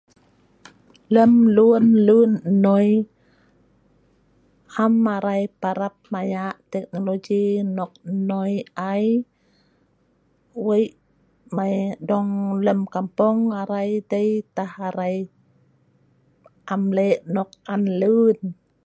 lem 1.13 1.31
lun 1.55 1.83
lun 2.07 2.31
noi, 2.65 2.87
am 4.83 4.93
arai 5.15 5.41
parap 5.61 5.95
maya' 6.13 6.59
teknologi 6.73 7.43
nok 7.77 7.91
noi 8.29 8.53
ai, 8.91 9.05
wei' 10.65 10.87
mai 11.55 11.73
dong 12.09 12.31
lem 12.65 12.79
kampung 12.93 13.37
arai 13.61 13.89
dei 14.11 14.29
tah 14.55 14.73
arai 14.87 15.15
am 16.73 16.83
lek 16.97 17.17
nok 17.35 17.49
an 17.73 17.81
lun 18.01 18.37